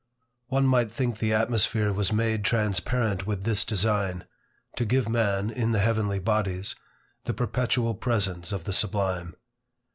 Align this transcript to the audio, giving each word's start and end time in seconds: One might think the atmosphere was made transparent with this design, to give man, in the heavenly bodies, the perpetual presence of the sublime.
One 0.47 0.65
might 0.65 0.91
think 0.91 1.19
the 1.19 1.31
atmosphere 1.35 1.93
was 1.93 2.11
made 2.11 2.43
transparent 2.43 3.27
with 3.27 3.43
this 3.43 3.63
design, 3.63 4.25
to 4.77 4.83
give 4.83 5.07
man, 5.07 5.51
in 5.51 5.73
the 5.73 5.79
heavenly 5.79 6.17
bodies, 6.17 6.73
the 7.25 7.35
perpetual 7.35 7.93
presence 7.93 8.51
of 8.51 8.63
the 8.63 8.73
sublime. 8.73 9.35